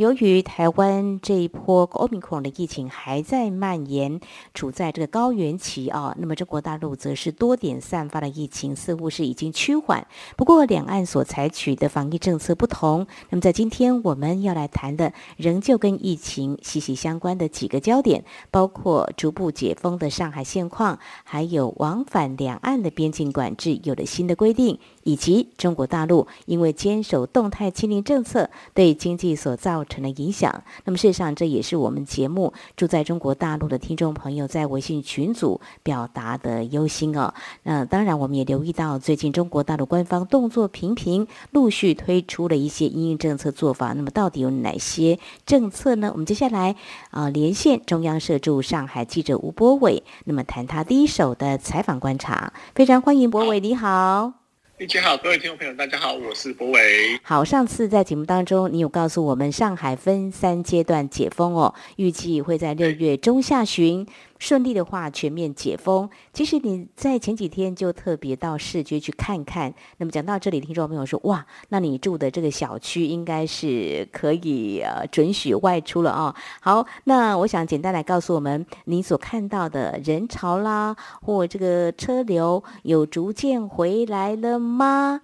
[0.00, 4.18] 由于台湾这一波欧米克戎的疫情还在蔓延，
[4.54, 10.06] 处在这个高原期啊，那么中国大陆则是多点散发的疫情似乎是已经趋缓。
[10.38, 24.78] 不过两岸所采取的防疫政策不同，那么在今天我们要来谈的，仍旧跟疫情息息相关的几个焦点，包括逐步解封的上海现况，还有往返两岸的边境管制有了新的规定。
[25.02, 37.34] 以及中国大陆因为坚守动态清零政策对经济所造成了影响，那么事实上这也是我们节目住在中国大陆的听众朋友在微信群组表达的忧心哦。
[37.64, 43.92] 那当然，我们也留意到最近中国大陆官方动作频频，陆续推出了一些应政策做法。
[43.92, 46.10] 那么到底有哪些政策呢？
[46.12, 46.76] 我们接下来
[47.10, 52.52] 啊连线中央社驻上海记者吴博伟，那么谈他第一手的采访观察。
[52.74, 54.39] 非常欢迎博伟，你好。
[54.80, 57.20] 一起好，各位听众朋友，大家好，我是博伟。
[57.22, 64.06] 好，上次在节目当中，你有告诉我们上海分三阶段解封哦，预计会在六月中下旬。
[64.40, 66.10] 顺利的话，全面解封。
[66.32, 69.72] 其实你在前几天就特别到市区去看看。
[69.98, 85.20] 那么讲到这里，听众朋友说：“哇，那你住的这个小区应该是可以呃准许外出了啊。”好，那我想简单来告诉我们，你所看到的人潮啦，或这个车流有逐渐回来了吗？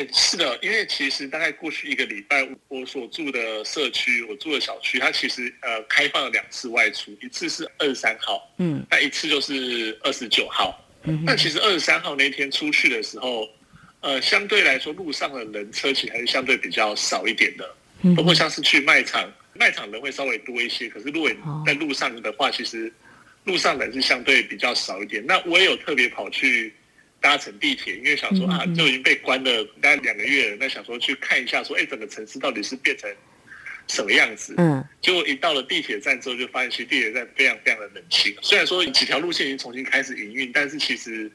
[0.00, 13.46] 哎，是的，因为其实大概过去一个礼拜，我所住的社区，我住的小区，它其实呃开放了两次外出，一次是二十三号，嗯，那一次就是二十九号，嗯，那其实二十三号那天出去的时候，
[14.00, 17.74] 呃，相对来说路上的人车其实还是相对比较少一点的，
[18.16, 21.30] 包括像是去卖场，卖场人会稍微多一些，可是如果
[21.66, 22.90] 在路上的话，其实
[23.44, 25.22] 路上人是相对比较少一点。
[25.26, 26.72] 那我也有特别跑去。
[27.20, 33.10] 搭乘地铁，因为想说啊，就已经被关了大概两个月了，那想说去看一下，说哎，整个城市到底是变成
[33.88, 34.54] 什么样子？
[34.56, 38.34] 嗯，结果一到了地铁站之后，就发现其实地铁站非常非常的冷清。
[38.40, 41.30] 虽然说几条路线已经重新开始营运，但是其实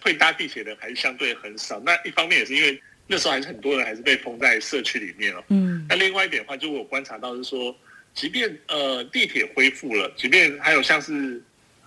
[0.00, 1.80] 会搭地铁的还是相对很少。
[1.80, 5.44] 那一方面也是因为那时候还是很多人还是被封在社区里面了。
[5.48, 7.76] 嗯，那另外一点的话，就我观察到是说，
[8.12, 11.40] 即便呃地铁恢复了，即便还有像是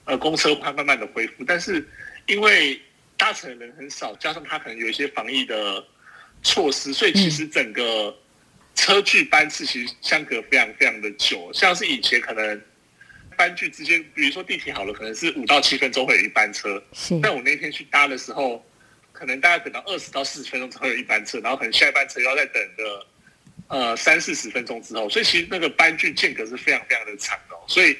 [0.05, 1.85] 呃公车它慢慢的恢复，但是
[2.27, 2.79] 因为
[3.21, 5.85] 搭乘的人很少，加上他可能有一些防疫的
[6.41, 8.17] 措施，所以其实整个
[8.73, 11.51] 车距班次其实相隔非常非常的久。
[11.53, 12.59] 像是以前可能
[13.37, 16.83] 班距之间，比如说地铁好了，可能是五到七分钟会有一班车。
[16.93, 17.19] 是。
[17.21, 18.65] 但我那天去搭的时候，
[19.11, 23.07] 可能大概等到二十到四十分钟才会有一班车，然后可能下一班车要再等个
[23.67, 27.95] 呃三四十分钟之后，所以其实那个班距间隔是非常非常的长的，所以。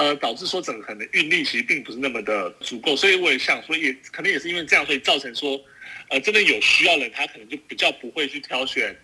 [0.00, 5.62] 呃，导致说整个可能运力其实并不是那么的足够，所以我也想说，也可能也是因为这样，所以造成说，
[6.08, 8.96] 呃，真的有需要人，他可能就比较不会去挑选，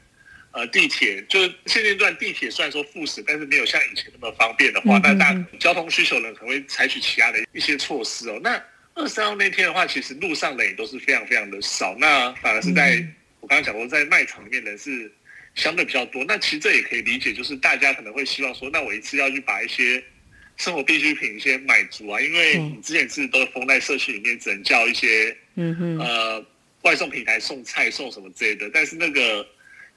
[0.52, 1.22] 呃，地铁。
[1.28, 8.40] 就是现阶段地铁虽然说复驶，但是没有像以前那么方便的话，那大家交通需求人可能会采取其他的一些措施哦。
[8.42, 8.58] 那
[8.94, 13.06] 二十三号那天的话，其实路上人也都是非常非常的少，那反而是在
[13.40, 15.12] 我刚刚讲过，在卖场里面人是
[15.56, 16.24] 相对比较多。
[16.24, 20.02] 那其实这也可以理解，就是大家可能会希望说，那我一次要去把一些。
[20.56, 26.44] 生活必需品先买足啊，因为你之前是都封在社区里面，只能叫一些呃
[26.82, 28.70] 外送平台送菜送什么之类的。
[28.72, 29.46] 但是那个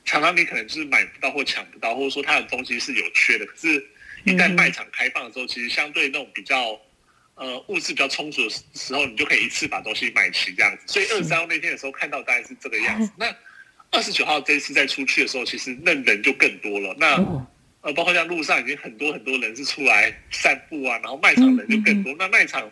[0.04, 3.46] 常常你可能就是买不到或抢不到，或者说它的东西是有缺的。
[3.46, 3.86] 可是，
[4.26, 6.80] 一旦卖场开放的时候，其实相对那种比较
[7.36, 10.84] 呃物质比较充足的时候，你就可以一次把东西买齐这样子。
[10.88, 13.12] 所以二十三号那天的时候看到大概是这个样子。
[13.18, 13.34] 那
[13.92, 16.94] 二十九号这一次再出去的时候，其实那人就更多了。
[17.00, 17.18] 那
[17.82, 22.14] 呃，包括像路上已经很多很多人是出来散步啊，然后卖场人就更多。
[22.20, 22.70] 那卖场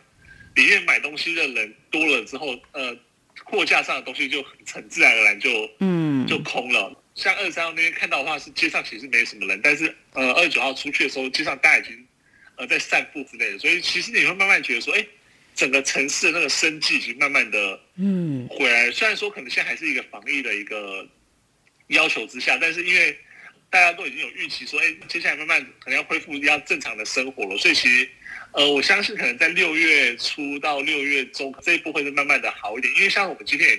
[0.55, 2.97] 里面买东西的人多了之后，呃，
[3.45, 5.49] 货架上的东西就很自然而然就
[5.79, 6.93] 嗯就空了。
[7.15, 12.05] 像二十三号那天看到的话，是街上其实没什么人，但是呃二十九号出去的时候，街上大家已经
[12.57, 13.59] 呃在散步之类的。
[13.59, 15.03] 所以其实你会慢慢觉得说，哎，
[15.55, 18.91] 整个城市的那个生计已经慢慢的嗯回来。
[18.91, 21.07] 虽然说可能现在还是一个防疫的一个
[21.87, 23.17] 要求之下，但是因为
[23.69, 28.09] 大家都已经有预期说，哎，接下来慢慢可能要恢复要正常的生活了，所以其实，
[28.53, 33.69] 呃，我相信可能在六月初到六月中这一步会是慢慢的好一点，因为像我们今天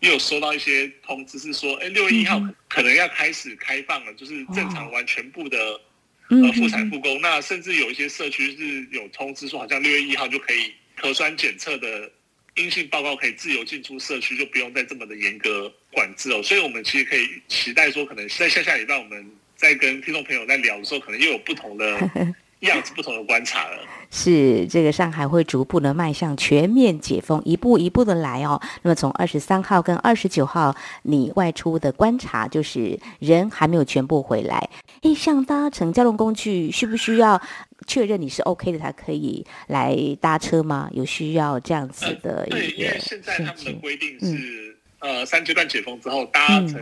[0.00, 5.80] 也有收到一些通知，是说，哎，六月一号可能要开始开放了，就是正常完全部的
[6.28, 12.10] 呃复产复工，那甚至有一些社区是有通知说，好像六月一号就可以核酸检测的
[12.60, 16.42] 阴性报告可以自由进出社区，就不用再这么的严格管制哦。
[16.42, 19.26] 所以，我们其实可以期待说，可能在下下礼拜，我们
[19.56, 21.98] 在跟听众朋友在聊的时候，可能又有不同的。
[22.60, 23.78] 样子不同的观察了，
[24.10, 28.60] 是这个上海会逐步的迈向全面解封，一步一步的来哦。
[28.82, 34.68] 那么从二十三号跟二十九号，你外出的观察就是人还没有全部回来。
[35.00, 37.40] 诶，像搭乘交通工具，需不需要
[37.86, 40.88] 确认你是 OK 的才可以来搭车吗？
[40.92, 42.46] 有需要这样子的？
[42.50, 46.74] 对，因为现在他们的规定是，呃，三阶段解封之后，搭乘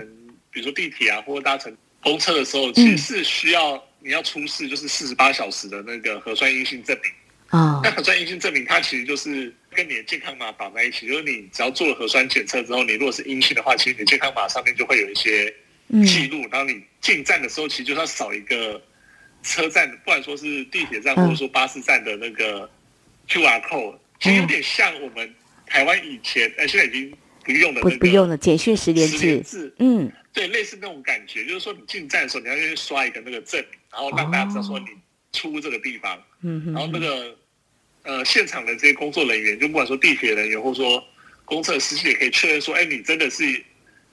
[0.51, 3.83] 比如说地铁啊，或者搭乘公车的时候，其实是需要。
[4.01, 7.13] 你要出示就是四十八小时的那个核酸阴性证明
[7.49, 15.53] 啊， 那核酸阴性证明它其实就是跟你的健康码绑在一起，就是你只要做了核酸检测之后，你如果是阴性的话，其实你健康码上面就会有一些
[16.07, 18.81] 记录，然后你进站的时候，其实就是要扫一个
[19.43, 22.69] 车站，不管说是地铁站或者说巴士站的那个
[23.29, 25.35] QR code，其实有点像我们
[25.67, 33.65] 台湾以前，呃，现在已经不用的那个不用的简讯十连制，嗯，对，类似那种感觉，就是说你进站的时候，你要先刷一个那个证。
[33.91, 34.87] 然后让大家知道说你
[35.33, 37.37] 出这个地方，嗯然后那个
[38.03, 41.03] 呃现场的这些工作人员，就不管说地铁人员或者说
[41.45, 43.65] 公车司机，也可以确认说，哎，你真的是。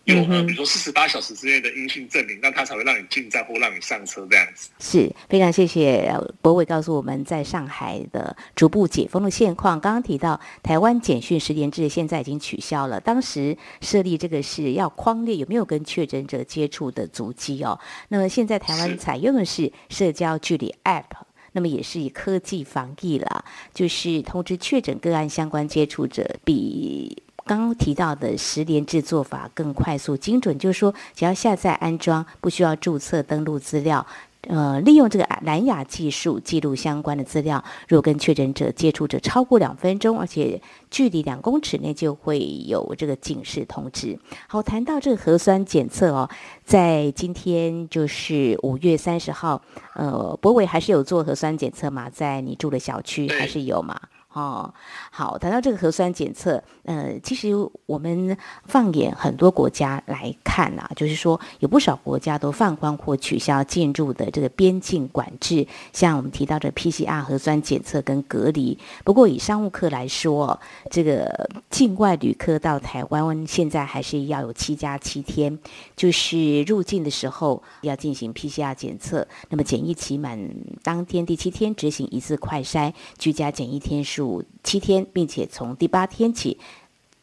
[0.05, 4.69] 有呃，比如说四十八小时之内的阴性证明，那他才会让你进站或让你上车这样子。
[4.79, 6.13] 是非常谢谢
[6.43, 9.79] 博伟告诉我们在上海的逐步解封的现况。
[9.79, 17.79] 刚刚提到台湾简讯十连制现在已经取消了，当时设立这个是要框列有没有跟确诊者接触的足迹哦。
[18.09, 21.05] 那么现在台湾采用的是社交距离 App，
[21.53, 23.43] 那么也是以科技防疫了，
[23.73, 27.23] 就是通知确诊个案相关接触者比。
[27.45, 34.03] 刚刚提到的十连制做法更快速精准，就是说，只要下载安装，不需要注册登录资料，
[34.47, 37.63] 呃，利用这个蓝牙技术记录相关的资料。
[37.87, 40.59] 如果跟确诊者接触者超过两分钟，而且
[40.89, 44.17] 距离两公尺内，就会有这个警示通知。
[44.47, 46.27] 好，谈到这个核酸检测哦，
[46.63, 49.61] 在今天就是五月三十号，
[49.93, 52.09] 呃，博伟还是有做核酸检测嘛？
[52.09, 53.95] 在你住的小区还是有嘛？
[54.33, 54.73] 哦，
[55.17, 57.53] 好，谈到这个核酸检测，呃，其实
[57.85, 58.35] 我们
[58.65, 68.77] 放眼很多国家来看啊，就是说有不少国家都放宽或取消进入的这个边境管制，像我们提到的 PCR 核酸检测跟隔离。
[69.05, 70.59] 不过以商务客来说，
[70.91, 75.57] 这个境外旅客到台湾现在还是要有七加七天，
[75.95, 80.37] 就是入境的时候要进行 PCR 检测，那么检疫期满
[80.83, 84.43] 当天第七天执行一次快筛，居家检疫天数。
[84.61, 86.57] 七天，并且从第八天起，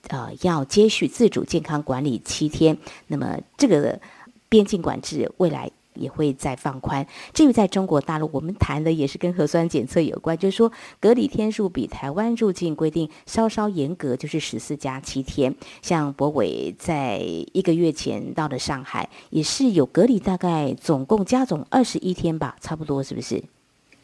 [0.08, 2.78] 呃，要接续自主健康管理七天。
[3.08, 4.00] 那么，这个
[4.48, 7.06] 边境管制未来也会再放宽。
[7.34, 15.54] 至于在中国大陆，我们谈的也是跟核酸检测有关，就是说隔离天数比台湾入境规定稍稍严格，就是十四加七天。
[15.82, 17.18] 像博伟在
[17.52, 23.44] 一个月前到了上海，也是有隔离，大概总共加总二十一天吧，差不多是不是？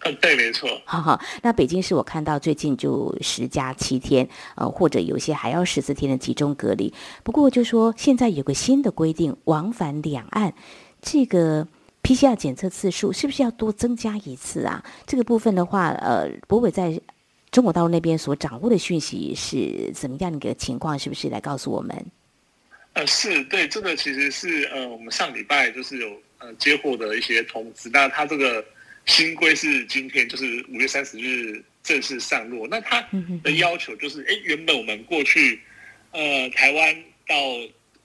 [0.04, 0.80] 嗯，对，没错。
[0.84, 6.94] 哈哈，那北京市我看到最近就十加七天，呃，或者有些还要十四天的集中隔离。
[7.24, 10.54] 不过就说现在有个新的规定，往返两岸
[11.02, 11.66] 这个
[12.04, 14.84] PCR 检测次数是不是要多增加一次啊？
[15.04, 17.00] 这个部分的话，呃，博伟在
[17.50, 20.96] 中国大陆那边所掌握的讯息是怎么样的一个情况？
[20.96, 22.06] 是不是来告诉我们？
[22.92, 28.64] 呃，是对，这个其实是呃，我们上礼拜就是有呃接获的一些通知，那他这个。
[29.08, 32.68] 新规是今天，就是五月三十日正式上路。
[32.68, 33.00] 那它
[33.42, 35.58] 的要求就是，哎，原本我们过去，
[36.12, 36.94] 呃，台湾
[37.26, 37.34] 到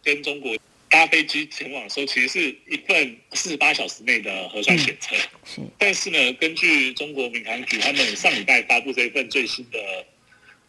[0.02, 0.58] 跟中国
[0.90, 5.16] 搭飞机前往的时候，其实是一份四十八小时内的核酸检测。
[5.46, 5.62] 是。
[5.78, 9.78] 但是呢，根据中国民航局他们上礼拜发布这一份最新的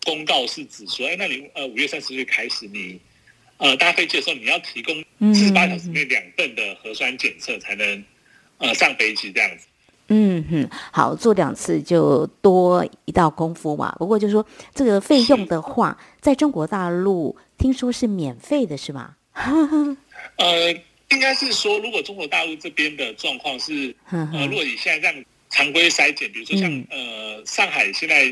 [0.04, 3.00] 公告，是指说，哎，那你呃五月三十日开始，你
[3.58, 8.04] 呃搭飞机的时候，你要提供四十八小时内两份的核酸检测，才能
[8.58, 9.66] 呃上飞机这样子。
[10.08, 13.94] 嗯哼，好，做两次就多一道功夫嘛。
[13.98, 14.44] 不过就说
[14.74, 19.16] 这个费用的话，在中国大陆听说是免费的，是吗？
[20.36, 20.70] 呃，
[21.08, 28.26] 应该是说，如果中国大陆这边的状况是，呃，如果你现在这样常规筛检，比如说像呃上海现在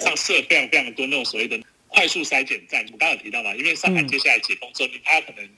[0.00, 5.48] 上设非常非常多那种所谓的快速筛检站，我刚刚有提到嘛，因为上海接下来解封之后，它可能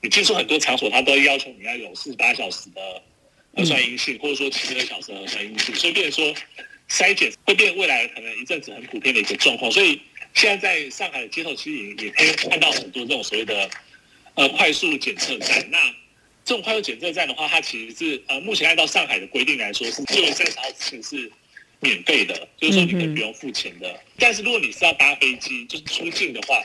[0.00, 2.80] 你进出很多场所，它都要求你要有四十八小时的。
[3.56, 6.34] 核酸阴性，或者说七十二小时核酸阴性，所以变成说
[6.88, 9.70] 筛检会变未来可能一阵子很普遍的一个状况。
[9.70, 10.00] 所以
[10.34, 13.70] 现在在上海的街头其实也也可以看到很多这种所谓的
[14.34, 15.66] 呃快速检测站。
[15.70, 15.78] 那
[16.44, 21.32] 这种快速检测站的话，它其实是呃目前按照上海的规定来说，是六月三十号之前是
[21.80, 24.00] 免费的，就是说你可以不用付钱的。
[24.18, 26.62] 但是如果你是要搭飞机，就是出境的话，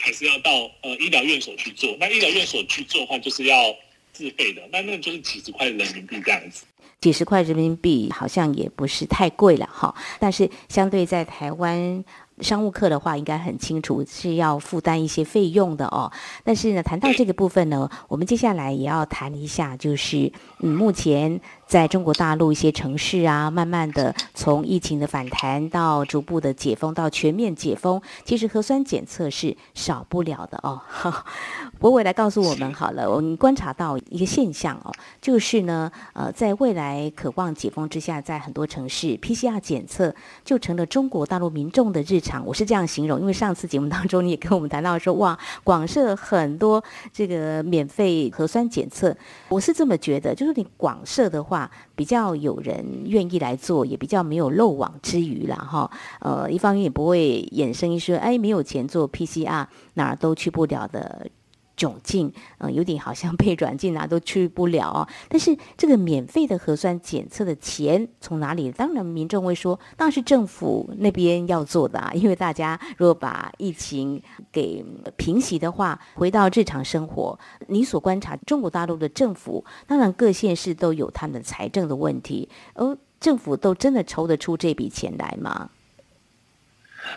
[0.00, 1.96] 还是要到呃医疗院所去做。
[1.98, 3.74] 那医疗院所去做的话，就是要
[4.16, 4.62] 自费的。
[4.72, 6.64] 那那就是几十块人民币这样子。
[7.00, 9.94] 几十块人民币好像也不是太贵了哈。
[10.18, 12.04] 但是相对在台湾。
[12.42, 16.12] 商务课的话，应该很清楚是要负担一些费用的哦。
[16.44, 20.30] 但是呢，谈到这个部分呢，我们接下来也要谈一下，就是
[20.60, 21.40] 嗯，目前。
[21.66, 30.80] 在中国大陆一些城市啊，慢慢的从疫情的反弹到逐步的解封到全面解封，其实核酸检测是少不了的哦。
[31.80, 42.46] 博伟来告诉我们好了，我们观察到一个现象哦，就是呢，呃，在未来渴望解封之下，在很多城市 PCR 检测就成了中国大陆民众的日常。
[42.46, 46.82] 我是这样形容，因为上次节目当中你也跟我们谈到说，哇，广设很多
[47.12, 49.14] 这个免费核酸检测，
[49.48, 51.55] 我是这么觉得，就是你广设的话。
[51.94, 55.90] 比较有人愿意来做，也比较没有漏网之鱼了哈。
[56.20, 61.28] 呃，一方面也不会衍生一说，哎，没有钱做 PCR，哪儿都去不了的。
[61.76, 65.08] 窘境，嗯，有点好像被软禁哪都去不了哦。
[65.28, 68.72] 但是这个免费的核酸检测的钱从哪里？
[68.72, 72.12] 当然，民众会说，当然是政府那边要做的啊。
[72.14, 74.84] 因为大家如果把疫情给
[75.16, 85.70] 平息的话，回到日常生活，你所观察中国大陆的政府，当然各县市都有他们的财政的问题，而政府都真的筹得出这笔钱来吗？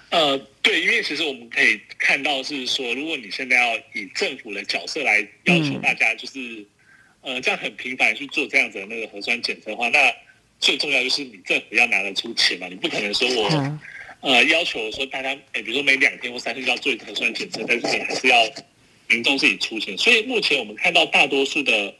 [0.09, 6.65] 呃，对，因为其实我们可以看到是说，如果你现在要以政府的角色来要求大家，就是
[7.21, 10.13] 呃这样很频繁去做这样子的那个核酸检测的话，那
[10.59, 13.79] 最重要就是你政府要拿得出钱嘛，你不可能说我
[14.21, 18.35] 呃要求说大家，哎，比如说每两天或三天就要做一次核酸检测，但是你还是要
[19.07, 19.97] 民众自己出钱。
[19.97, 21.95] 所以目前我们看到大多数的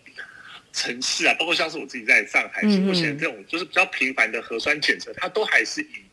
[0.74, 6.09] 城市啊，包括像是我自己在上海，目前这种就是比较频繁的核酸检测，它都还是以。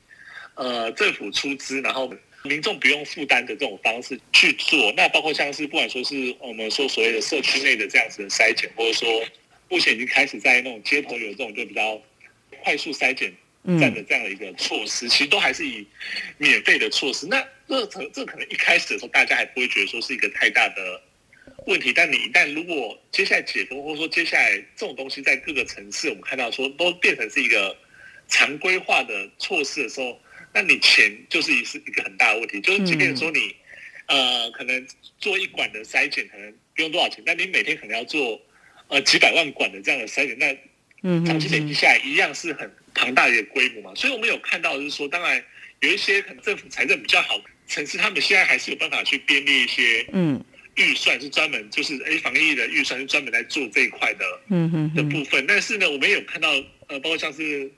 [0.56, 2.10] 呃，政府出资，然后
[2.44, 9.06] 民众不用负担的这种方式去做，那包括像是不管说是我们说所谓的社区内的这样子的筛检，或者说
[9.68, 12.00] 目前已经开始在那种街头有这种就比较
[12.62, 13.30] 快速筛检
[13.78, 15.86] 站的这样的一个措施，其实都还是以
[16.38, 17.26] 免费的措施。
[17.26, 21.02] 那这这这可能一开始的时候大家还不会觉得说是一个太大的
[21.66, 27.76] 问题，但你一旦如果接下来解封，或者说接下来这种东西在各个城市我们看到说都变成是一个
[28.26, 30.18] 常规化的措施的时候。
[30.56, 33.54] 那你钱就是是一个很大的问题，就是即便说你，
[34.06, 34.86] 呃，可能
[35.18, 38.40] 做一管的筛检可能不用多少钱，但你每天可能要做，
[38.88, 40.56] 呃，几百万管的这样的筛检，那，
[41.02, 43.94] 嗯，长期累积下来一样是很庞大的一个规模嘛。
[43.94, 45.44] 所以我们有看到就是说，当然
[45.80, 50.42] 有一些可能政府财政比较好城市，他们现在还是有办法去编列一些，嗯，
[50.76, 55.46] 预算是专门就是哎防疫的预算是专门来做这一块的，嗯嗯的部分。
[55.46, 56.48] 但是呢，我们有看到
[56.86, 57.70] 呃，包括像是。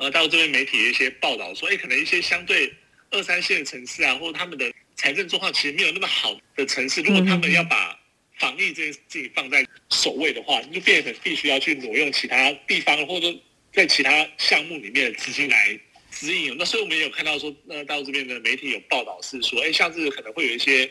[0.00, 2.72] 呃，大陆这边媒体的一些报道说，哎，可能一些相对
[3.10, 7.94] 二三线的城市啊，或者他们的财政状况其实没有那么好的城市，如果他们要把
[8.38, 13.30] 防疫这件事情放在首位的话，就变成必须要去挪用其他地方或者
[13.74, 15.78] 在其他项目里面的资金来
[16.10, 16.56] 指引。
[16.58, 20.90] 那所以我们也有看到说，那大陆这边的媒体有报道是说，哎，像是可能会有一些。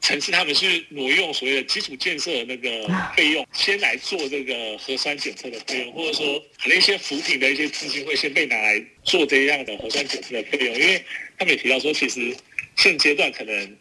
[0.00, 11.04] 城市他们是挪用所谓的基础建设的那个费用，先来做这个核酸检测的费用，或者说可能一些扶贫的一些资金会先被拿来做这样的核酸检测的费用，因为
[11.38, 12.34] 他们也提到说，其实
[12.76, 13.76] 现阶段可能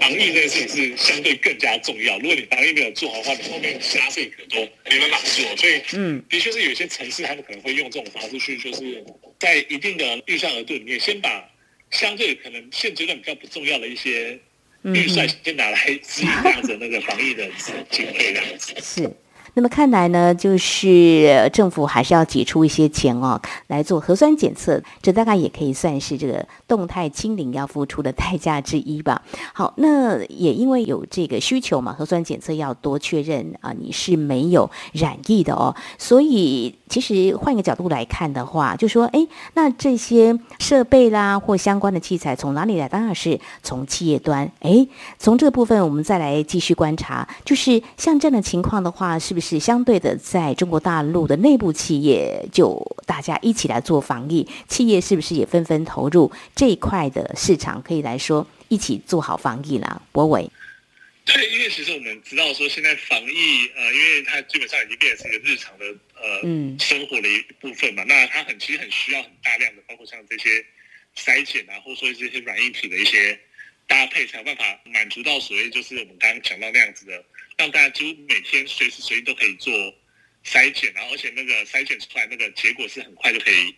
[0.00, 2.18] 防疫这件事情是相对更加重要。
[2.18, 5.56] 如果你防疫没有做好的话，你后面其他事情可能都没办法做。
[5.56, 9.04] 所以，嗯，的确是有些城市他们可能会用这种方式去，就是
[9.38, 11.46] 在一定的预算额度里面，先把
[11.90, 14.38] 相对可能现阶段比较不重要的一些。
[14.82, 17.46] 预算先拿来支援这样子那个防疫的
[17.90, 18.74] 经费这样子。
[18.80, 19.10] 是。
[19.54, 29.20] 那么看来呢，就是政府还是要挤出一些钱哦，来做核酸检测，这大概也可以算是这个动态清零要付出的代价之一吧。
[29.52, 42.88] 好，那也因为有这个需求嘛，核酸检测要多确认啊，你是没有染疫的哦，所以其实换一个角度来看的话，就说，哎，那这些设备啦或相关的器材从哪里来？
[42.88, 44.50] 当然是从企业端。
[44.60, 44.86] 哎，
[45.18, 49.39] 从这个部分我们再来继续观察，就是像这样的情况的话，是不是？
[49.40, 57.82] 是相对的，在中国大陆的内部企业，就大家一起来做防疫，企业是不是也纷纷投入这一块的市场？
[57.82, 60.02] 可以来说一起做好防疫啦。
[60.12, 60.50] 博伟，
[61.24, 66.42] 对，因为其实我们知道说，现在防疫，呃，因为它基本上已经变成是一个日常的呃
[66.78, 70.64] 生活的一部分嘛，那它很其实很需要很大量的，包括像这些
[71.16, 73.38] 筛检啊，或者说这些软硬体的一些
[73.86, 77.24] 搭配，才有办法满足到所谓就是我们刚刚讲到那样子的。
[77.60, 79.70] 让大家就每天随时随地都可以做
[80.42, 83.76] 筛检，然后而且那个筛检出来那个结果是很快就可以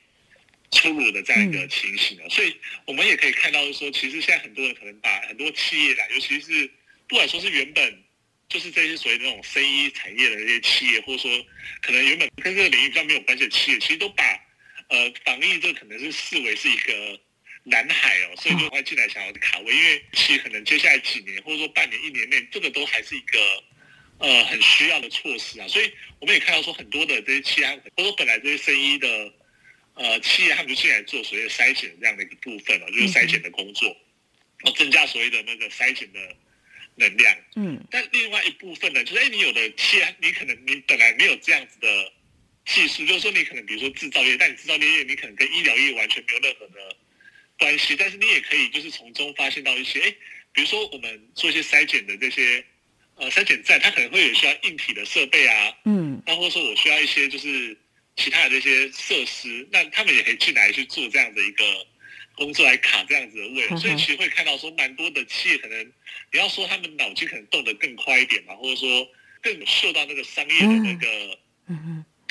[0.70, 2.28] 出炉的这样一个情形了。
[2.30, 6.70] 所以我们也可以看到，说其实现在很多人可能把很多企业啦，尤其是
[7.08, 8.04] 不管说是原本
[8.48, 11.46] 就是这些所谓的那种生医产业的这些企业，或者说
[11.80, 14.22] 可能原本跟这个领域比较没有关系的企业，其实都把
[14.90, 17.20] 呃防疫这可能是视为是一个
[17.64, 23.38] 蓝海哦，所以就会进来想要卡位，因为其实可能接下来几年或者说半年、一年内，这个都还是一个。
[24.18, 29.34] 呃，很需要的措施啊，所以我们也看到说很多的这些企业，或者说本来这些生意的
[29.94, 33.88] 呃企业，他们就进来做所谓的筛检这样的一个部分了，就是筛检的工作，
[34.58, 36.20] 然后增加所谓的那个筛检的
[36.94, 37.36] 能量。
[37.56, 37.84] 嗯。
[37.90, 42.12] 但另外一部分呢，就是哎，你有的企业，你可能你本来没有这样子的
[42.64, 46.96] 技术，就是说你可能比如说制造业，但你制造业你可能跟医疗业完全没有任何的
[47.58, 50.14] 关系，但是你也可以就是从中发现到一些，哎，
[50.52, 52.64] 比如说我们做一些筛检的这些。
[53.14, 57.76] 呃，筛检站它可能会有需要硬体的设备啊，嗯，那或者说我需要一些就是
[58.16, 61.62] 其他的这些设施，那他们也可以进来去做这样的一个
[62.34, 65.86] 工作来卡这样子的位，所以其实会看到说蛮多的企业可能
[66.32, 69.06] 你要说他们脑筋可能动得更快一点嘛，或者说
[69.42, 71.38] 更受到那个商业的那个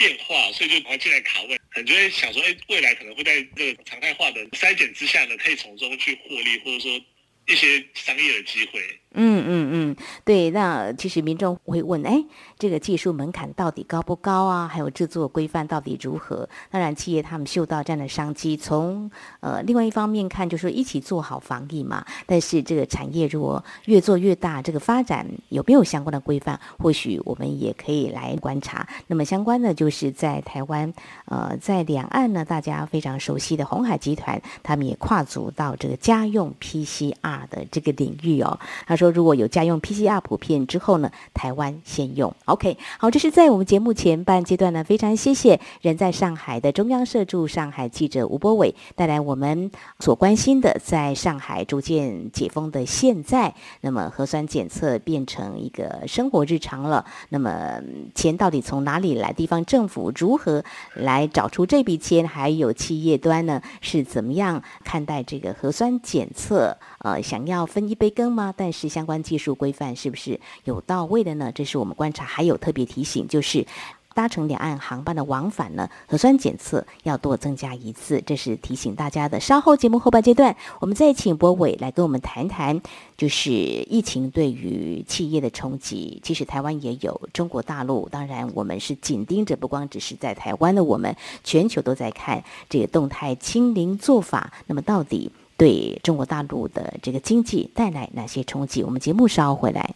[0.01, 7.05] 变化，所以就把它进来卡位，可能就会想说，哎，未来可能会在这个常态化的筛检之下呢，可以从中去获利，或者说
[7.45, 8.81] 一些商业的机会。
[9.13, 12.23] 嗯嗯嗯，对，那其实民众会问，哎，
[12.57, 14.67] 这个技术门槛到底高不高啊？
[14.67, 16.47] 还有制作规范到底如何？
[16.69, 22.05] 当然，企业他们嗅到这样的商机，从呃另外一方面看，就是一起做好防疫嘛。
[22.25, 26.57] 但是这个产业如果越做越大，这个发展有没有相关的规范？
[26.79, 28.87] 或许我们也可以来观察。
[29.07, 30.93] 那么相关的就是在台湾，
[31.25, 38.57] 呃，在两岸呢，大家非常熟悉的红海集团，他们也跨足到这个家用 PCR 的这个领域哦。
[38.87, 42.31] 他说，如果有家用 PCR 普遍之后呢，台湾先用。
[42.45, 57.03] OK，好，这是在我们节目前半阶段呢，非常谢谢人在上海的中央社驻上海记者吴波伟带来我们所关心的，在上海逐渐解封的现在，那么核酸检测变成一个生活日常了。
[57.29, 57.81] 那么
[58.13, 59.33] 钱到底从哪里来？
[59.33, 62.27] 地方政府如何来找出这笔钱？
[62.27, 66.77] 还有企业端呢，是怎么样看待这个核酸检测？
[66.99, 68.53] 呃，想要分一杯羹吗？
[68.55, 71.49] 但是相关技术规范是不是有到位的呢？
[71.55, 72.25] 这是我们观察。
[72.25, 73.65] 还有特别提醒，就是
[74.13, 79.39] 搭乘两岸航班的往返呢，核酸检测要多增加一次，这是提醒大家的。
[79.39, 82.81] 稍后节目后半阶段，我们再请博伟来跟我们谈谈，
[83.17, 86.19] 就是疫情对于企业的冲击。
[86.23, 94.53] 其实台湾也有，中国大陆当然我们是紧盯着，不光只是在台湾的，我们全球都在看这个动态清零做法。
[94.67, 95.31] 那么到底？
[95.61, 98.81] 对中国大陆的这个经济带来哪些冲击？
[98.81, 99.93] 我们节目稍后回来。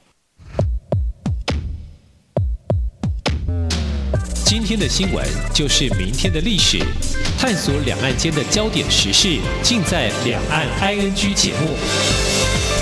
[4.46, 6.78] 今天的新闻就是明天的历史，
[7.40, 12.75] 探索两岸间的焦点时事，尽在《两岸 ING》节目。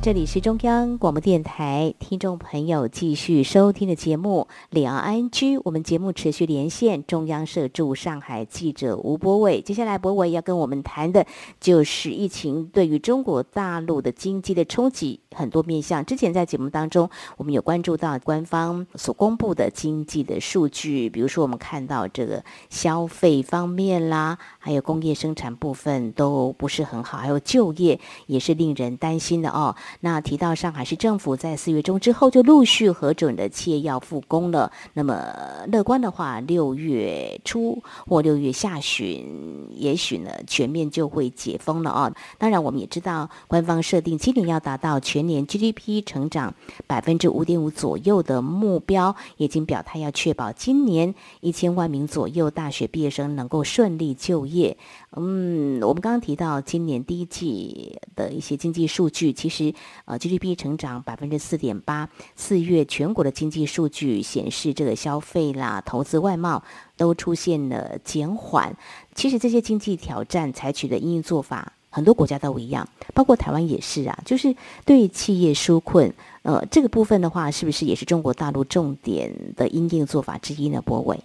[0.00, 9.60] 这里是中央广播电台听众朋友继续收听的节目《两岸安居》，我们节目持续连线中央社驻上海记者吴博伟。
[9.60, 11.26] 接下来，博伟要跟我们谈的
[11.60, 16.02] 就是疫情对于中国大陆的经济的冲击，很多面向。
[16.04, 29.74] 之前在节目当中，我们有关注到官方所公布的经济的数据，比如说我们看到这个消费方面啦，还有工业生产部分都不是很好，还有就业也是令人担心的哦。
[30.00, 35.34] 那提到上海市政府在四月中之后就陆续核准的企业要复工了，那么
[35.70, 42.12] 乐观的话，六月初或六月下旬，也许呢全面就会解封了哦。
[42.38, 46.54] 当然，我们也知道官方设定今年要达到全年 GDP 成长
[46.86, 54.76] 百分之五点五左右的目标，已经表态要确保今年一千万名左右大学毕业生能够顺利就业。
[55.16, 59.72] 嗯，我们刚刚提到今年第一季的一些经济数据，其实
[60.04, 66.62] 呃 GDP 成长百分之四点八，四月全国的经济数据显示，这个消费啦、投资、外贸
[66.96, 68.76] 都出现了减缓。
[69.14, 76.12] 其实这些经济挑战采取的应对做法，很多国家都一样，包括台湾也是啊，就是对企业纾困。
[76.42, 80.82] 呃，这个部分的话，是不是也是中国大陆重点的应对做法之一呢？
[80.82, 81.18] 博伟。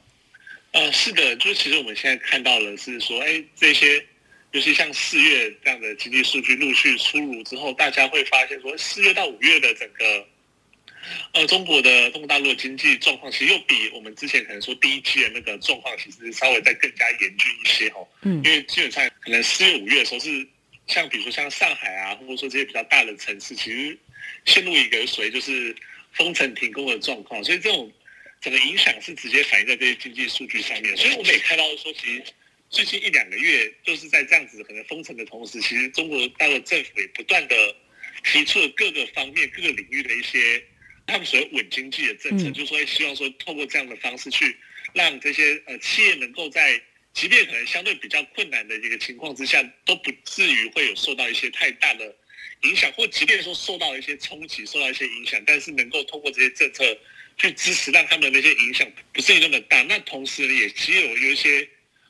[0.74, 4.04] 呃，是的，就是其实我们现在看到了是说，哎，这些，
[4.54, 10.28] 尤其像四月这样的经济数据陆续出炉之后，大家会发现说，四月到五月的整个，
[11.34, 18.08] 呃，中国的中国大陆的经济状况，其实又比我们之前可能说第一季的那个状况，其实稍微再更加严峻一些哦。
[18.24, 18.42] 嗯。
[18.44, 20.48] 因为基本上可能四月五月的时候是，
[20.88, 23.96] 像比如说像上海啊，或者说这些比较大的城市，其实
[24.46, 25.76] 陷入一个所谓就是
[26.14, 27.92] 封城停工的状况，所以这种。
[28.44, 30.96] 整个影响是直接反映在这些经济数据上面。
[30.98, 32.24] 所以我们也看到说，其实
[32.70, 37.76] 最近一两个月，就是在这样子可能封城的同时，其实中国大陆政府也不断的
[38.26, 40.62] 提出了各个方面、各个领域的一些
[41.08, 44.56] 他们所谓稳经济的政策，就是说希望说透过这样的方式去
[44.94, 46.82] 让这些呃企业能够在
[47.14, 52.14] 即便可能相对比较困难的一个情况之下，都不至于会有受到一些太大的
[52.64, 56.84] 影响，或即便说受到一些冲击、受到一些影响，但是能够通过这些政策
[57.38, 59.82] 去支持，让他们的那些影响不至于那么大。
[59.84, 61.68] 那同时也只有有一些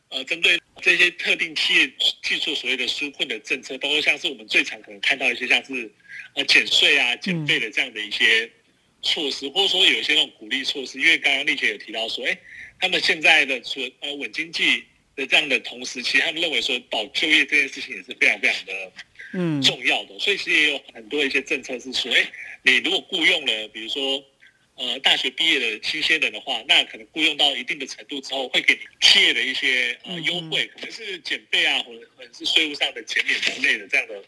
[0.09, 5.91] 呃，针对这些特定企业技术所谓的纾困的政策，包括像是我们最常可能看到一些像是
[6.35, 8.49] 呃减税啊、减费的这样的一些
[9.01, 10.99] 措施，或者说有一些那种鼓励措施。
[10.99, 12.37] 因为刚刚丽姐有提到说，哎，
[12.79, 14.83] 他们现在的除呃稳经济。
[15.15, 18.91] 的这样的同时，其实他们认为说保就业这件事情也是非常非常的
[19.33, 22.27] 嗯重要的，所以其实也有很多一些政策是说，哎，
[22.63, 24.25] 你如果雇佣了，比如说
[24.75, 34.23] 呃大学毕业的新鲜人的话，那可能雇佣到一定的程度之后，会给你企业的一些呃优惠，可能是减费啊，或者可能是税务上的减免之类的这样的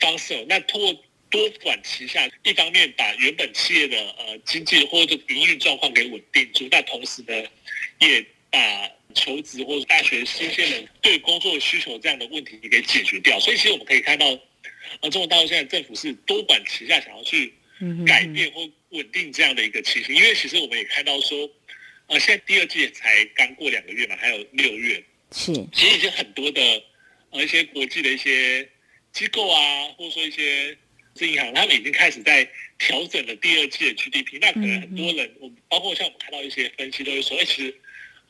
[0.00, 0.44] 方式。
[0.48, 7.34] 那通过多管齐下，一方面把原本企业的呃经济或者营运状况给稳定住，那同时呢，
[8.00, 14.26] 也把求职或者大学新鲜人对工作需求这样的问题给解决掉，所以其实我们可以看到，
[15.00, 17.52] 呃，中国大陆现在政府是多管齐下，想要去
[18.06, 20.14] 改变或稳定这样的一个情形。
[20.14, 21.50] 因为其实我们也看到说，
[22.06, 26.60] 呃，现在第二季才刚过两个月嘛，还有六月，是，其实已经很多的
[27.30, 28.68] 呃一些国际的一些
[29.12, 30.76] 机构啊，或者说一些
[31.20, 32.48] 银行，他们已经开始在
[32.78, 34.38] 调整了第二季的 GDP。
[34.40, 37.74] 那可能很多人，我包括像我们看到一些分析都会说，哎，其实。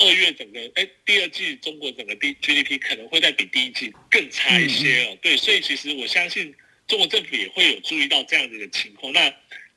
[0.00, 5.18] 二月整个哎，第二季中国整个 D GDP 可能会再比第一季更差一些哦。
[5.20, 6.54] 对，所以其实我相信
[6.86, 9.12] 中国政府也会有注意到这样子的情况。
[9.12, 9.28] 那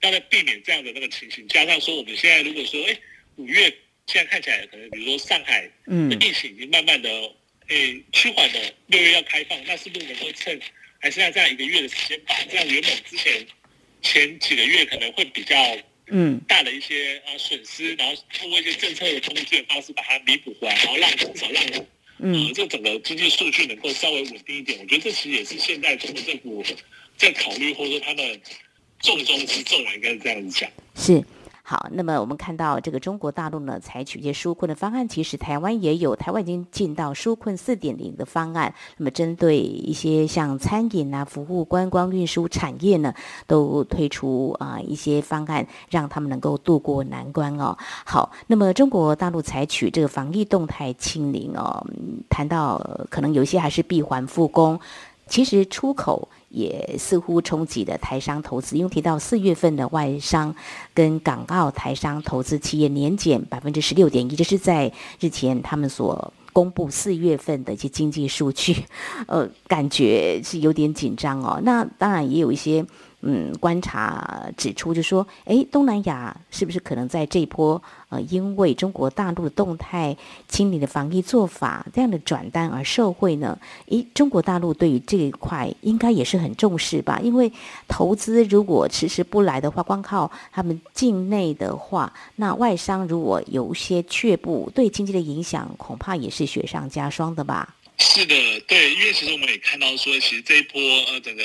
[0.02, 2.98] 要在避免这样的那个情形，加上说我们现在如果说哎
[3.36, 3.74] 五月
[4.08, 7.10] 现在看起来可能比如说上海的疫情已经慢慢的
[7.68, 10.60] 哎趋缓了，六月要开放，那是不是能够趁
[11.00, 13.46] 还剩下这样一个月的时间，把这样原本之前
[14.02, 15.56] 前几个月可能会比较。
[16.14, 21.64] 嗯，大的一些啊损失，然后通过一些政策的工具的方式把它弥补回来，然后让至少让
[22.18, 24.78] 嗯这整个经济数据能够稍微稳定一点。
[24.80, 26.66] 我觉得这其实也是现在中国政府
[27.16, 28.42] 在考虑，或者说他们
[29.02, 30.70] 重中之重，应该这样讲。
[30.96, 31.24] 是。
[31.64, 38.74] 好，那么我们看到这个中国大陆呢，采取一些纾困的方案，其实台湾也有，台湾已经进到纾困四点零的方案。
[38.98, 43.14] 那么针对一些像餐饮啊、服务、观光、运输产业呢，
[43.48, 47.78] 都推出啊一些方案，让他们能够渡过难关哦。
[48.06, 51.86] 好，那么中国大陆采取这个防疫动态清零哦，
[52.28, 54.78] 谈到可能有些还是闭环复工，
[55.32, 56.28] 其实出口。
[56.54, 60.54] 也似乎冲击了台商投资，因为提到四月份的外商
[60.94, 64.91] 跟港澳台商投资企业年减百分之十六点一，这是在
[65.22, 68.84] 日前他们所公布四月份的一些经济数据，
[69.28, 71.62] 呃，感觉是有点紧张哦。
[71.63, 72.86] 那当然也有一些。
[73.24, 83.60] 嗯，观察指出，就说，哎，东南亚是不是可能在这一波，呃，因为中国大陆的动态清理的防疫做法这样的转单而受惠呢？
[83.90, 87.20] 诶，中国大陆对于这一块应该也是很重视吧？
[87.22, 87.52] 因为
[87.88, 97.76] 投资如果迟迟不来的话，光靠他们境内的话，那外商如果有一些却步，对经济的影响恐怕也是雪上加霜的吧？
[98.00, 98.34] 是的，
[98.68, 100.82] 对，因为其实我们也看到说，其实这一波，
[101.12, 101.44] 呃，整个。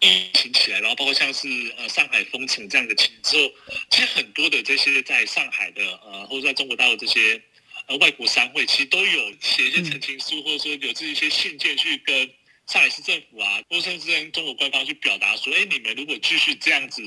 [0.00, 3.52] 疫情起来，然后包括像是呃上海封城这样的情形之后，
[3.90, 7.40] 其实很多的这些在上海的呃或者在中国大陆这些
[7.86, 12.28] 呃外国商会，其实都有写一些澄清书，或者说有这一些信件去跟
[12.66, 17.02] 上海市政府啊，或甚至跟中国官方去表达说，哎，你们如果继续这样子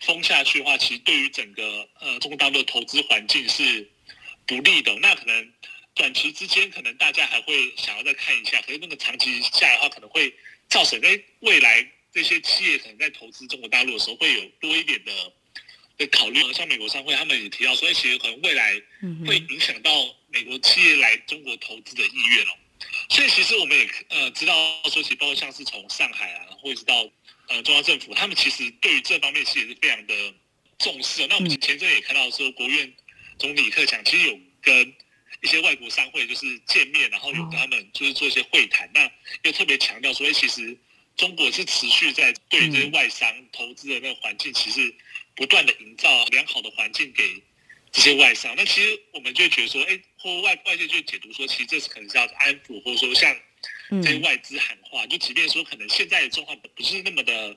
[0.00, 3.90] 封下去的话，其实对于整个呃中国大陆的投资环境是
[4.46, 4.94] 不利的。
[5.00, 5.52] 那可能
[5.94, 10.32] 短期之间，可能大家还会想要再看一下，可是那个长期下来的话，可能会
[10.68, 11.90] 造成哎未来。
[12.12, 15.32] 这些企业可能在投资中国大陆的时候，会有多一点的
[15.96, 16.52] 的考虑。
[16.52, 18.74] 像美国商会，他们也提到所以，其实可能未来
[19.26, 19.90] 会影响到
[20.28, 22.50] 美国企业来中国投资的意愿哦。
[23.08, 24.54] 所以其实我们也呃知道
[24.90, 27.08] 说，其实包括像是从上海啊，或者是到
[27.48, 30.34] 呃中央政府，他们其实对于这方面其实也是非常的
[30.80, 31.26] 重视。
[31.28, 32.92] 那我们前阵也看到说，国务院
[33.38, 34.94] 总理李克强其实有跟
[35.40, 38.90] 一些外国商会就是见面，然后有跟他们就是做一些会谈。
[38.92, 39.10] 那
[39.44, 40.76] 又特别强调说，其实。
[41.16, 44.94] 中国是持续在对这些外商投资的那个环境，其实
[45.34, 47.42] 不断的营造良好的环境给
[47.90, 48.54] 这些外商。
[48.56, 53.36] 那其实我们就觉得说，哎，或外外界就解读说，其实这是可能是要安抚，或者说像
[54.02, 55.06] 这些外资喊话。
[55.06, 57.56] 就即便说可能现在的状况不是那么的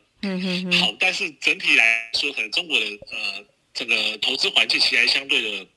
[0.80, 5.68] 好，但是整体来说，可能中国的呃整个投资环境其实还相对的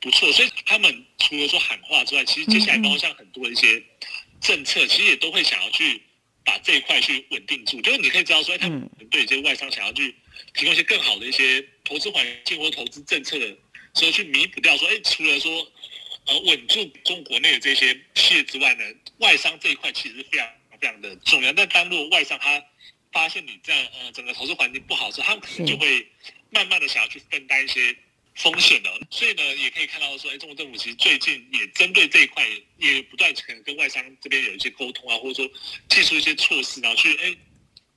[0.00, 3.82] 不错，所以他们除了说喊话之外，其实接下来包括像很多的一些
[4.40, 6.00] 政策，其实也都会想要去
[6.46, 7.78] 把这一块去稳定住。
[7.82, 10.14] 就是你可以知道说，他们对这些外商想要去
[10.54, 13.46] 提供一些更好的一些投资环境或投资政策的
[13.94, 15.70] 时候，去弥补掉说，哎，除了说
[16.26, 18.84] 呃稳住中国内的这些企业之外呢，
[19.18, 20.48] 外商这一块其实非常
[20.80, 21.52] 非常的重要。
[21.52, 22.64] 但当如果外商他
[23.12, 26.06] 发现你这样呃整个投资环境不好时，候他们可能就会。
[26.48, 27.94] 慢慢的想要去分担一些
[28.36, 32.46] 风险的，所以呢，也可以看到说，哎，中国政府其实最近也针对这一块，
[32.78, 35.52] 也不断可能跟外商这边有一些沟通啊，或者说
[35.88, 37.36] 提出一些措施，然后去哎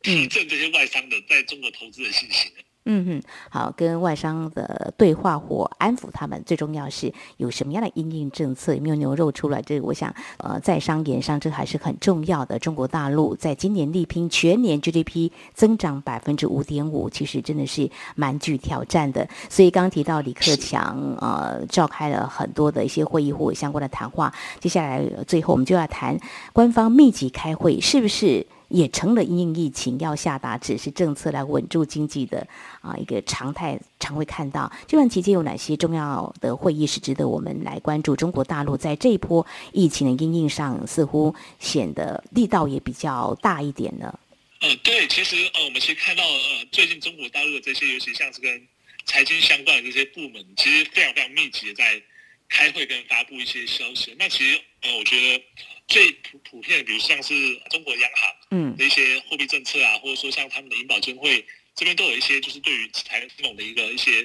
[0.01, 2.51] 提振这些外商的在中国投资的信心。
[2.85, 9.61] 嗯哼，好，跟外商的对话或安抚他们，最重要是有什么样的应应政策，有没有牛肉出来？
[9.61, 12.57] 这个我想，呃，在商言商，这还是很重要的。
[12.57, 19.27] 中国大陆在今年力拼全年 GDP 增长百分之五点五，其实真的是蛮具挑战的。
[19.49, 24.33] 所以刚刚提到李克强，呃，召开了很多的一些会议或相关的谈话。
[24.59, 26.17] 接下来最后我们就要谈
[26.53, 28.47] 官方密集开会，是不是？
[28.69, 32.47] 也成了因应疫情要下达指示政策来稳住经济的
[32.81, 38.15] 啊一个常态，常会看到这段期间有哪些重要的会议是值得我们来关注？
[38.15, 44.17] 中国大陆在这一波疫情的应应上，似乎显得力道也比较大一点呢。
[44.61, 48.61] 呃，对，其实呃，我们其实看到呃，最近中国大陆的这些，尤其像是跟
[49.05, 52.01] 财经相关的这些部门，其实非常非常密集的在
[52.49, 54.15] 开会跟发布一些消息。
[54.19, 55.43] 那其实呃，我觉得。
[55.89, 57.33] 最普普遍，比如像是
[57.71, 64.23] 中国央行嗯的一些货币政策啊，或者说像他们的银保监会这边都有一些，就是对于财金的一个一些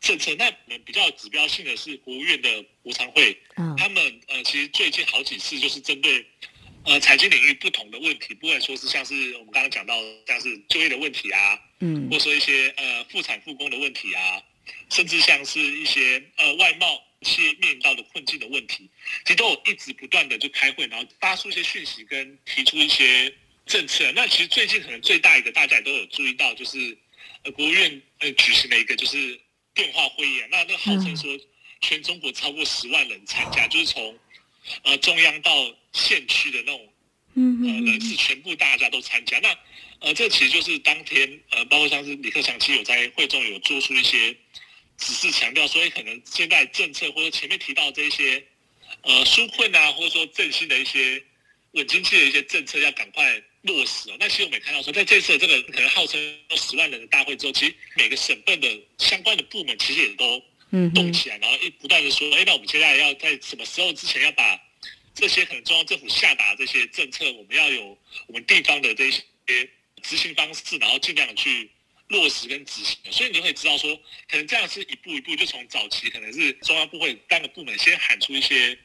[0.00, 0.34] 政策。
[0.36, 6.24] 那我们比较指标性的是国务院的国常会，嗯，他们呃其实最近好几次就是针对
[6.86, 9.94] 呃财经领域不同的问题，不管说是像是我们刚刚讲到
[10.26, 14.42] 像是就业的问题啊，嗯，或者说一些呃复产复工的问题啊，
[14.88, 17.03] 甚至像是一些呃外贸。
[17.24, 18.88] 企业面临到的困境的问题，
[19.24, 23.34] 其实都有一直不断的就开会，然后发出一些讯息跟提出一些
[23.66, 24.12] 政策。
[24.12, 26.96] 那其实最近可能最大一个大家也都有注意到，就是
[27.42, 29.40] 呃国务院呃举行了一个就是
[29.74, 30.48] 电话会议啊。
[30.50, 31.38] 那那号称说
[31.80, 34.18] 全中国超过十万人参加，就是从
[34.82, 36.92] 呃中央到县区的那种
[37.34, 39.38] 呃人士全部大家都参加。
[39.40, 39.56] 那
[40.00, 44.36] 呃这其实就是当天呃包括像是李克强其实有在会中有做出一些。
[44.96, 48.42] 只是强调，所以可能现在政策或者前面提到这些，
[49.02, 51.22] 呃，纾困啊，或者说振兴的一些
[51.72, 54.16] 稳经济的一些政策要赶快落实哦。
[54.20, 60.42] 那其实我们也看到说，在这次这个可能号称十万人的大会之后，其实每个省份的相关的部门其实也都
[60.94, 64.58] 动起来，然后一不断的说，哎，那我们接下来要在什么时候之前要把
[65.14, 69.22] 这些可能中央政府下达这些政策，我们要有我们地方的这些
[70.02, 71.68] 执行方式，然后尽量去。
[72.14, 73.92] 落实跟执行的，所以你就会知道说，
[74.28, 78.78] 可能这样是一步一步，就从早期可能是中央部会单个部门先喊出一些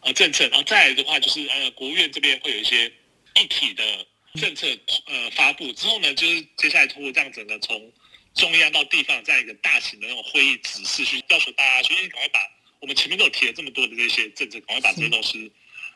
[0.00, 2.92] 呃政策，然后再来的话就是呃国务院这边会有一些
[3.36, 3.84] 一体的
[4.34, 4.66] 政策
[5.06, 7.92] 呃发布之后呢，就是接下来通过这样整个从
[8.34, 12.40] 中央到地方这样一个大型的那种会议指示去要求大家去赶快把
[12.80, 15.52] 我们前面都有提了这么多的这些政策，赶快把这些东西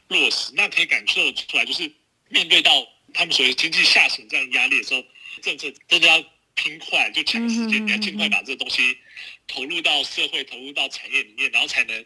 [0.07, 0.53] 落实。
[0.55, 1.91] 那可以感受出来，就是
[2.29, 5.05] 面对到他们所谓经济下行这样压力的时候，
[5.43, 6.25] 政策真的要。
[6.59, 8.99] 拼快就抢时间，你要尽快把这个东西
[9.47, 12.05] 投入到社会、投入到产业里面，然后才能，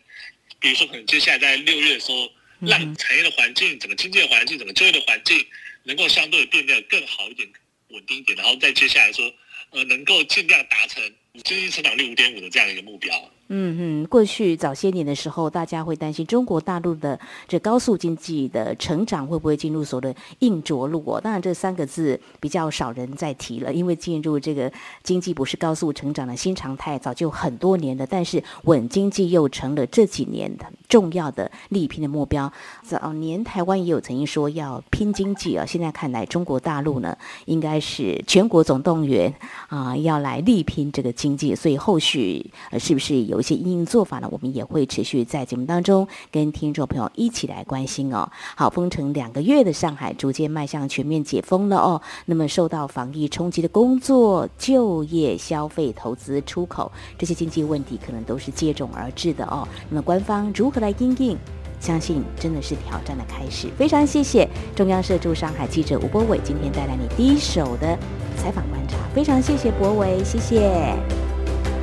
[0.60, 5.42] 比如说可能接下来在六月的时候，让产业的环境、整个经济的环境、整个就业的环境
[5.84, 7.50] 能够相对变得更好一点、
[7.88, 9.32] 稳定一点，然后再接下来说，
[9.70, 11.02] 呃，能够尽量达成
[11.44, 13.32] 经济成长率五点五的这样一个目标。
[13.54, 21.02] 嗯嗯，过去早些年的时候，大家会担心中国大陆的这高速经济的成长会不会进入所谓的硬着陆？
[21.04, 28.06] 哦，当然这三个字比较少人在提了，因为进入这个经济不是高速成长的新常态，早就很多年了。
[28.06, 32.50] 但是稳经济又成了这几年的重要的力拼的目标。
[32.82, 39.34] 早年台湾也有曾经说要拼经济啊，现在看来中国大陆呢，应该是全国总动员
[39.68, 41.54] 啊，要来力拼这个经济。
[41.54, 43.41] 所以后续呃，是不是有？
[43.42, 48.30] 一些应用做法呢，我们也会持续在节目当中跟听众朋友一起来关心哦。
[48.54, 52.00] 好，封城两个月的上海逐渐迈向全面解封了哦。
[52.26, 59.66] 那么受到防疫冲击的工作、就业、消费、投资、出口这些经济问题，可能都是接踵而至的哦。
[59.90, 61.36] 那么官方如何来应应？
[61.80, 63.66] 相信真的是挑战的开始。
[63.76, 67.98] 非常谢谢中央社驻上海记者吴博伟今天带来你第一手的
[68.36, 68.96] 采访观察。
[69.12, 71.31] 非常谢谢博伟，谢谢。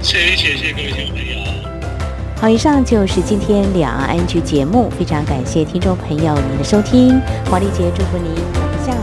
[0.01, 1.35] 谢谢谢谢各位听众朋友。
[2.37, 8.33] 好，以上就是今天两岸安居节目，非常感谢听众朋友您的收听，华丽姐祝福您
[8.85, 8.95] 下。